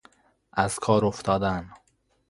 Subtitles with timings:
[0.53, 1.69] از کار افتادن